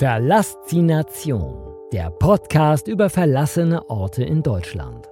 [0.00, 5.10] Verlassination, der Podcast über verlassene Orte in Deutschland.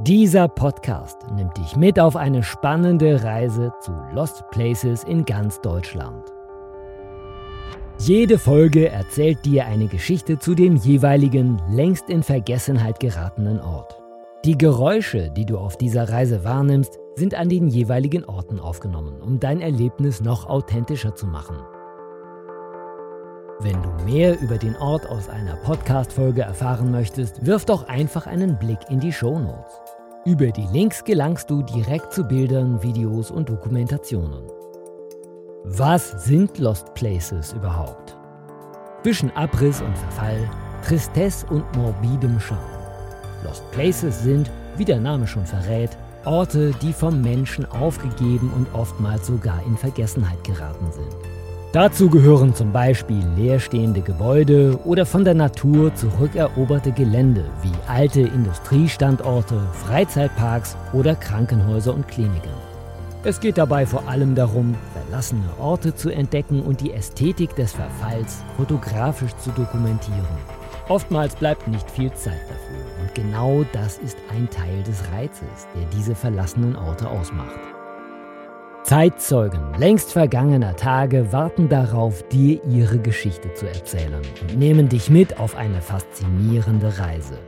[0.00, 6.32] Dieser Podcast nimmt dich mit auf eine spannende Reise zu Lost Places in ganz Deutschland.
[7.98, 14.00] Jede Folge erzählt dir eine Geschichte zu dem jeweiligen, längst in Vergessenheit geratenen Ort.
[14.46, 19.40] Die Geräusche, die du auf dieser Reise wahrnimmst, sind an den jeweiligen Orten aufgenommen, um
[19.40, 21.58] dein Erlebnis noch authentischer zu machen.
[23.60, 28.58] Wenn du mehr über den Ort aus einer Podcast-Folge erfahren möchtest, wirf doch einfach einen
[28.58, 29.72] Blick in die Show Notes.
[30.24, 34.44] Über die Links gelangst du direkt zu Bildern, Videos und Dokumentationen.
[35.64, 38.16] Was sind Lost Places überhaupt?
[39.02, 40.48] Zwischen Abriss und Verfall,
[40.84, 42.58] Tristesse und morbidem Charme.
[43.44, 45.90] Lost Places sind, wie der Name schon verrät,
[46.24, 51.41] Orte, die vom Menschen aufgegeben und oftmals sogar in Vergessenheit geraten sind.
[51.72, 59.58] Dazu gehören zum Beispiel leerstehende Gebäude oder von der Natur zurückeroberte Gelände wie alte Industriestandorte,
[59.86, 62.52] Freizeitparks oder Krankenhäuser und Kliniken.
[63.24, 68.42] Es geht dabei vor allem darum, verlassene Orte zu entdecken und die Ästhetik des Verfalls
[68.58, 70.26] fotografisch zu dokumentieren.
[70.90, 75.86] Oftmals bleibt nicht viel Zeit dafür und genau das ist ein Teil des Reizes, der
[75.96, 77.60] diese verlassenen Orte ausmacht.
[78.84, 85.38] Zeitzeugen längst vergangener Tage warten darauf, dir ihre Geschichte zu erzählen und nehmen dich mit
[85.38, 87.38] auf eine faszinierende Reise.